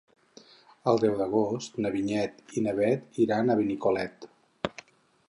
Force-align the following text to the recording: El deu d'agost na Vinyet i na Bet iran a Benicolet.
El 0.91 1.01
deu 1.01 1.11
d'agost 1.19 1.77
na 1.85 1.91
Vinyet 1.97 2.57
i 2.57 2.63
na 2.69 2.73
Bet 2.79 3.21
iran 3.27 3.53
a 3.53 3.59
Benicolet. 3.61 4.27